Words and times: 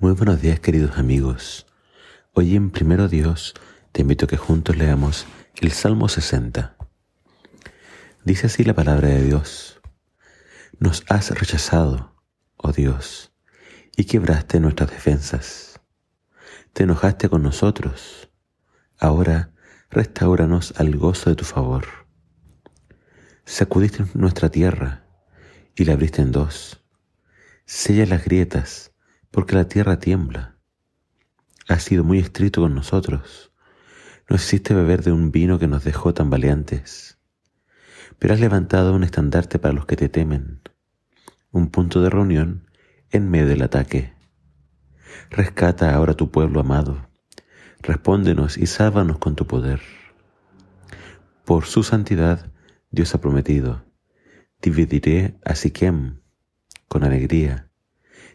Muy 0.00 0.12
buenos 0.12 0.40
días 0.40 0.60
queridos 0.60 0.96
amigos. 0.96 1.66
Hoy 2.32 2.54
en 2.54 2.70
Primero 2.70 3.08
Dios 3.08 3.54
te 3.90 4.02
invito 4.02 4.26
a 4.26 4.28
que 4.28 4.36
juntos 4.36 4.76
leamos 4.76 5.26
el 5.60 5.72
Salmo 5.72 6.08
60. 6.08 6.76
Dice 8.22 8.46
así 8.46 8.62
la 8.62 8.74
palabra 8.74 9.08
de 9.08 9.24
Dios. 9.24 9.80
Nos 10.78 11.02
has 11.08 11.30
rechazado, 11.30 12.14
oh 12.58 12.70
Dios, 12.70 13.32
y 13.96 14.04
quebraste 14.04 14.60
nuestras 14.60 14.88
defensas. 14.88 15.80
Te 16.74 16.84
enojaste 16.84 17.28
con 17.28 17.42
nosotros. 17.42 18.30
Ahora 19.00 19.50
restauranos 19.90 20.74
al 20.76 20.96
gozo 20.96 21.30
de 21.30 21.34
tu 21.34 21.44
favor. 21.44 21.86
Sacudiste 23.44 24.04
nuestra 24.14 24.48
tierra 24.48 25.02
y 25.74 25.84
la 25.86 25.94
abriste 25.94 26.22
en 26.22 26.30
dos. 26.30 26.84
Sella 27.66 28.06
las 28.06 28.24
grietas 28.24 28.92
porque 29.30 29.54
la 29.54 29.68
tierra 29.68 29.98
tiembla. 29.98 30.56
Has 31.68 31.82
sido 31.82 32.04
muy 32.04 32.18
estricto 32.18 32.62
con 32.62 32.74
nosotros. 32.74 33.52
No 34.28 34.36
hiciste 34.36 34.74
beber 34.74 35.02
de 35.02 35.12
un 35.12 35.30
vino 35.30 35.58
que 35.58 35.66
nos 35.66 35.84
dejó 35.84 36.14
tan 36.14 36.30
valientes. 36.30 37.18
Pero 38.18 38.34
has 38.34 38.40
levantado 38.40 38.94
un 38.94 39.04
estandarte 39.04 39.58
para 39.58 39.74
los 39.74 39.86
que 39.86 39.96
te 39.96 40.08
temen, 40.08 40.62
un 41.50 41.70
punto 41.70 42.02
de 42.02 42.10
reunión 42.10 42.70
en 43.10 43.30
medio 43.30 43.46
del 43.46 43.62
ataque. 43.62 44.14
Rescata 45.30 45.94
ahora 45.94 46.14
tu 46.14 46.30
pueblo 46.30 46.60
amado. 46.60 47.08
Respóndenos 47.80 48.56
y 48.56 48.66
sálvanos 48.66 49.18
con 49.18 49.36
tu 49.36 49.46
poder. 49.46 49.80
Por 51.44 51.64
su 51.66 51.82
santidad, 51.82 52.50
Dios 52.90 53.14
ha 53.14 53.20
prometido, 53.20 53.84
dividiré 54.60 55.38
a 55.44 55.54
Siquem 55.54 56.20
con 56.88 57.04
alegría 57.04 57.67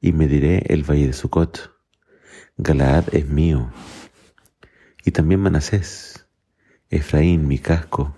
y 0.00 0.12
mediré 0.12 0.64
el 0.68 0.82
valle 0.82 1.06
de 1.06 1.12
Sucot. 1.12 1.72
Galaad 2.56 3.14
es 3.14 3.28
mío, 3.28 3.70
y 5.04 5.10
también 5.10 5.40
Manasés. 5.40 6.26
Efraín, 6.88 7.48
mi 7.48 7.58
casco, 7.58 8.16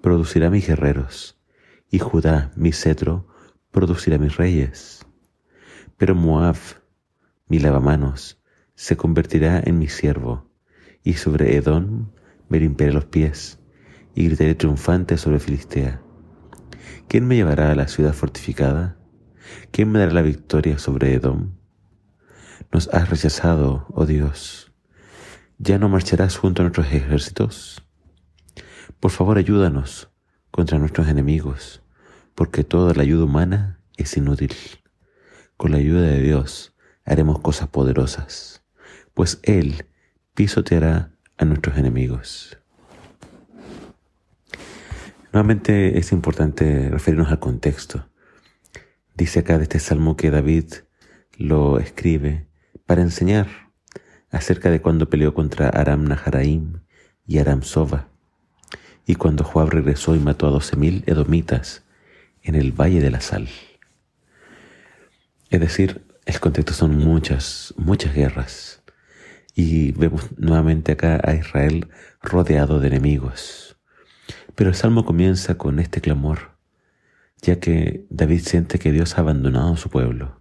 producirá 0.00 0.50
mis 0.50 0.66
guerreros, 0.66 1.40
y 1.90 1.98
Judá, 1.98 2.52
mi 2.56 2.72
cetro, 2.72 3.28
producirá 3.70 4.18
mis 4.18 4.36
reyes. 4.36 5.06
Pero 5.96 6.14
Moab, 6.14 6.56
mi 7.48 7.58
lavamanos, 7.58 8.42
se 8.74 8.96
convertirá 8.96 9.60
en 9.64 9.78
mi 9.78 9.88
siervo, 9.88 10.50
y 11.02 11.14
sobre 11.14 11.56
Edom 11.56 12.10
me 12.48 12.60
limpiaré 12.60 12.92
los 12.92 13.06
pies, 13.06 13.58
y 14.14 14.26
gritaré 14.26 14.54
triunfante 14.54 15.16
sobre 15.16 15.40
Filistea. 15.40 16.02
¿Quién 17.08 17.26
me 17.26 17.36
llevará 17.36 17.72
a 17.72 17.74
la 17.74 17.88
ciudad 17.88 18.12
fortificada? 18.12 18.99
¿Quién 19.70 19.90
me 19.92 19.98
dará 19.98 20.12
la 20.12 20.22
victoria 20.22 20.78
sobre 20.78 21.14
Edom? 21.14 21.52
Nos 22.72 22.88
has 22.88 23.08
rechazado, 23.10 23.86
oh 23.90 24.06
Dios. 24.06 24.72
¿Ya 25.58 25.78
no 25.78 25.88
marcharás 25.88 26.36
junto 26.36 26.62
a 26.62 26.64
nuestros 26.64 26.86
ejércitos? 26.86 27.82
Por 29.00 29.10
favor, 29.10 29.38
ayúdanos 29.38 30.10
contra 30.50 30.78
nuestros 30.78 31.08
enemigos, 31.08 31.82
porque 32.34 32.64
toda 32.64 32.94
la 32.94 33.02
ayuda 33.02 33.24
humana 33.24 33.80
es 33.96 34.16
inútil. 34.16 34.54
Con 35.56 35.72
la 35.72 35.78
ayuda 35.78 36.02
de 36.02 36.20
Dios 36.20 36.74
haremos 37.04 37.40
cosas 37.40 37.68
poderosas, 37.68 38.64
pues 39.14 39.40
Él 39.42 39.86
pisoteará 40.34 41.12
a 41.38 41.44
nuestros 41.44 41.76
enemigos. 41.76 42.58
Nuevamente 45.32 45.98
es 45.98 46.12
importante 46.12 46.88
referirnos 46.90 47.30
al 47.30 47.38
contexto. 47.38 48.09
Dice 49.20 49.40
acá 49.40 49.58
de 49.58 49.64
este 49.64 49.80
salmo 49.80 50.16
que 50.16 50.30
David 50.30 50.64
lo 51.36 51.78
escribe 51.78 52.46
para 52.86 53.02
enseñar 53.02 53.48
acerca 54.30 54.70
de 54.70 54.80
cuando 54.80 55.10
peleó 55.10 55.34
contra 55.34 55.68
Aram 55.68 56.04
Naharaim 56.04 56.80
y 57.26 57.36
Aram 57.36 57.62
Soba, 57.62 58.08
y 59.04 59.16
cuando 59.16 59.44
Joab 59.44 59.68
regresó 59.68 60.16
y 60.16 60.20
mató 60.20 60.46
a 60.46 60.50
doce 60.50 60.74
mil 60.78 61.04
edomitas 61.06 61.84
en 62.42 62.54
el 62.54 62.72
Valle 62.72 63.02
de 63.02 63.10
la 63.10 63.20
Sal. 63.20 63.50
Es 65.50 65.60
decir, 65.60 66.02
el 66.24 66.40
contexto 66.40 66.72
son 66.72 66.96
muchas, 66.96 67.74
muchas 67.76 68.14
guerras, 68.14 68.82
y 69.54 69.92
vemos 69.92 70.30
nuevamente 70.38 70.92
acá 70.92 71.20
a 71.22 71.34
Israel 71.34 71.90
rodeado 72.22 72.80
de 72.80 72.88
enemigos. 72.88 73.76
Pero 74.54 74.70
el 74.70 74.76
salmo 74.76 75.04
comienza 75.04 75.58
con 75.58 75.78
este 75.78 76.00
clamor 76.00 76.58
ya 77.42 77.58
que 77.60 78.06
David 78.10 78.40
siente 78.40 78.78
que 78.78 78.92
Dios 78.92 79.16
ha 79.16 79.22
abandonado 79.22 79.74
a 79.74 79.76
su 79.76 79.88
pueblo. 79.88 80.40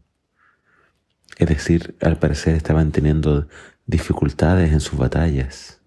Es 1.38 1.48
decir, 1.48 1.96
al 2.02 2.18
parecer 2.20 2.56
estaban 2.56 2.92
teniendo 2.92 3.48
dificultades 3.86 4.72
en 4.72 4.82
sus 4.82 5.00
batallas. 5.00 5.82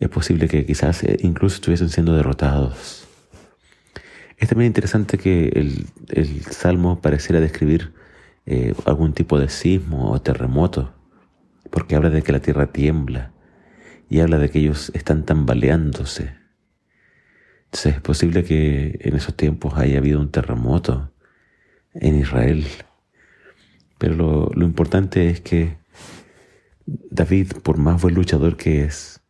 Es 0.00 0.08
posible 0.08 0.48
que 0.48 0.66
quizás 0.66 1.04
eh, 1.04 1.18
incluso 1.20 1.56
estuviesen 1.56 1.88
siendo 1.88 2.14
derrotados. 2.14 3.06
Es 4.38 4.48
también 4.48 4.68
interesante 4.68 5.18
que 5.18 5.48
el, 5.48 6.42
salmo 6.50 7.00
pareciera 7.00 7.40
describir 7.40 7.92
eh, 8.46 8.74
algún 8.86 9.12
tipo 9.12 9.38
de 9.38 9.50
sismo 9.50 10.10
o 10.10 10.20
terremoto, 10.20 10.94
porque 11.70 11.94
habla 11.94 12.10
de 12.10 12.22
que 12.22 12.32
la 12.32 12.40
tierra 12.40 12.72
tiembla 12.72 13.32
y 14.08 14.20
habla 14.20 14.38
de 14.38 14.48
que 14.48 14.58
ellos 14.58 14.90
están 14.94 15.24
tambaleándose. 15.24 16.39
Entonces 17.70 17.94
es 17.94 18.00
posible 18.00 18.42
que 18.42 18.98
en 19.00 19.14
esos 19.14 19.36
tiempos 19.36 19.74
haya 19.76 19.98
habido 19.98 20.20
un 20.20 20.32
terremoto 20.32 21.12
en 21.94 22.18
Israel. 22.18 22.66
Pero 23.96 24.14
lo, 24.14 24.50
lo 24.52 24.64
importante 24.64 25.30
es 25.30 25.40
que 25.40 25.78
David, 26.86 27.52
por 27.62 27.78
más 27.78 28.02
buen 28.02 28.16
luchador 28.16 28.56
que 28.56 28.82
es, 28.82 29.20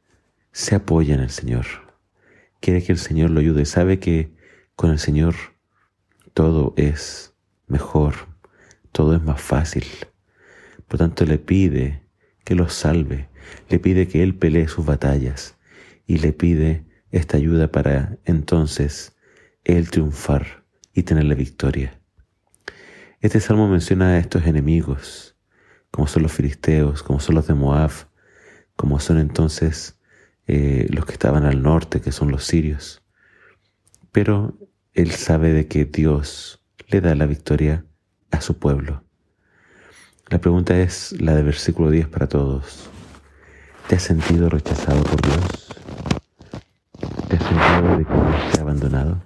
se 0.53 0.75
apoya 0.75 1.15
en 1.15 1.21
el 1.21 1.29
Señor. 1.29 1.67
Quiere 2.61 2.83
que 2.83 2.93
el 2.93 2.99
Señor 2.99 3.29
lo 3.29 3.41
ayude. 3.41 3.67
Sabe 3.67 3.99
que 3.99 4.33
con 4.75 4.91
el 4.91 4.99
Señor 4.99 5.35
todo 6.33 6.73
es 6.79 7.35
mejor, 7.67 8.15
todo 8.93 9.15
es 9.15 9.23
más 9.23 9.43
fácil. 9.43 9.85
Por 10.89 10.99
tanto, 10.99 11.27
le 11.27 11.37
pide 11.37 12.03
que 12.45 12.55
lo 12.55 12.71
salve, 12.71 13.29
le 13.69 13.79
pide 13.79 14.09
que 14.09 14.23
Él 14.23 14.35
pelee 14.35 14.67
sus 14.67 14.87
batallas 14.87 15.59
y 16.07 16.19
le 16.19 16.33
pide 16.33 16.90
esta 17.11 17.37
ayuda 17.37 17.71
para 17.71 18.19
entonces 18.25 19.17
Él 19.65 19.91
triunfar 19.91 20.65
y 20.93 21.03
tener 21.03 21.25
la 21.25 21.35
victoria. 21.35 22.01
Este 23.21 23.41
salmo 23.41 23.69
menciona 23.69 24.11
a 24.11 24.19
estos 24.19 24.47
enemigos, 24.47 25.37
como 25.91 26.07
son 26.07 26.23
los 26.23 26.33
filisteos, 26.33 27.03
como 27.03 27.21
son 27.21 27.35
los 27.35 27.47
de 27.47 27.55
Moab, 27.55 27.91
como 28.77 28.99
son 29.01 29.19
entonces 29.19 29.99
eh, 30.47 30.87
los 30.91 31.05
que 31.05 31.13
estaban 31.13 31.45
al 31.45 31.63
norte, 31.63 32.01
que 32.01 32.13
son 32.13 32.31
los 32.31 32.45
sirios. 32.45 33.03
Pero 34.13 34.57
Él 34.95 35.11
sabe 35.11 35.53
de 35.53 35.67
que 35.69 35.85
Dios 35.85 36.65
le 36.89 37.01
da 37.01 37.15
la 37.15 37.27
victoria 37.27 37.85
a 38.31 38.41
su 38.41 38.59
pueblo. 38.59 39.05
La 40.29 40.41
pregunta 40.41 40.79
es 40.79 41.13
la 41.21 41.35
de 41.35 41.43
versículo 41.43 41.91
10 41.91 42.09
para 42.09 42.29
todos. 42.29 42.89
¿Te 43.89 43.97
has 43.97 44.03
sentido 44.03 44.49
rechazado 44.49 45.03
por 45.03 45.21
Dios? 45.21 45.71
¿Te 47.81 47.87
has 47.87 47.93
sentido 47.93 47.99
de 47.99 48.05
que 48.05 48.59
ha 48.59 48.61
abandonado? 48.61 49.23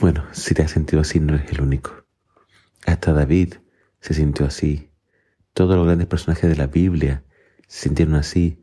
Bueno, 0.00 0.24
si 0.32 0.54
te 0.54 0.62
has 0.62 0.70
sentido 0.70 1.02
así, 1.02 1.20
no 1.20 1.34
eres 1.34 1.52
el 1.52 1.60
único. 1.60 2.06
Hasta 2.86 3.12
David 3.12 3.56
se 4.00 4.14
sintió 4.14 4.46
así. 4.46 4.90
Todos 5.52 5.76
los 5.76 5.84
grandes 5.84 6.06
personajes 6.06 6.48
de 6.48 6.56
la 6.56 6.68
Biblia 6.68 7.24
se 7.68 7.88
sintieron 7.88 8.14
así. 8.14 8.62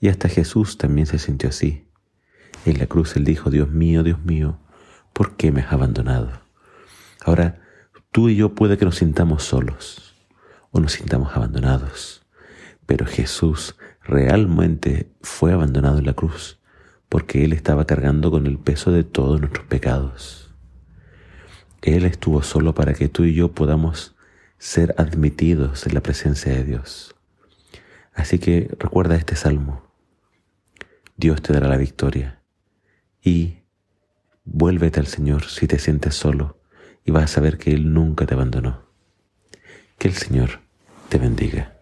Y 0.00 0.08
hasta 0.08 0.28
Jesús 0.28 0.76
también 0.76 1.06
se 1.06 1.20
sintió 1.20 1.50
así. 1.50 1.86
En 2.64 2.78
la 2.78 2.86
cruz 2.86 3.14
él 3.14 3.24
dijo, 3.24 3.48
Dios 3.50 3.70
mío, 3.70 4.02
Dios 4.02 4.24
mío, 4.24 4.58
¿por 5.12 5.36
qué 5.36 5.52
me 5.52 5.60
has 5.60 5.72
abandonado? 5.72 6.32
Ahora, 7.24 7.60
tú 8.10 8.28
y 8.28 8.34
yo 8.34 8.56
puede 8.56 8.76
que 8.76 8.84
nos 8.84 8.96
sintamos 8.96 9.44
solos 9.44 10.16
o 10.72 10.80
nos 10.80 10.92
sintamos 10.92 11.36
abandonados, 11.36 12.26
pero 12.86 13.06
Jesús 13.06 13.76
realmente 14.02 15.12
fue 15.22 15.52
abandonado 15.52 15.98
en 15.98 16.06
la 16.06 16.14
cruz 16.14 16.58
porque 17.12 17.44
Él 17.44 17.52
estaba 17.52 17.84
cargando 17.84 18.30
con 18.30 18.46
el 18.46 18.58
peso 18.58 18.90
de 18.90 19.04
todos 19.04 19.38
nuestros 19.38 19.66
pecados. 19.66 20.50
Él 21.82 22.06
estuvo 22.06 22.42
solo 22.42 22.74
para 22.74 22.94
que 22.94 23.10
tú 23.10 23.24
y 23.24 23.34
yo 23.34 23.52
podamos 23.52 24.16
ser 24.56 24.94
admitidos 24.96 25.86
en 25.86 25.92
la 25.92 26.00
presencia 26.00 26.50
de 26.54 26.64
Dios. 26.64 27.14
Así 28.14 28.38
que 28.38 28.74
recuerda 28.78 29.14
este 29.16 29.36
salmo. 29.36 29.82
Dios 31.14 31.42
te 31.42 31.52
dará 31.52 31.68
la 31.68 31.76
victoria 31.76 32.40
y 33.22 33.58
vuélvete 34.46 34.98
al 34.98 35.06
Señor 35.06 35.44
si 35.44 35.66
te 35.66 35.78
sientes 35.78 36.14
solo 36.14 36.62
y 37.04 37.10
vas 37.10 37.24
a 37.24 37.34
saber 37.34 37.58
que 37.58 37.72
Él 37.72 37.92
nunca 37.92 38.24
te 38.24 38.32
abandonó. 38.32 38.86
Que 39.98 40.08
el 40.08 40.14
Señor 40.14 40.60
te 41.10 41.18
bendiga. 41.18 41.76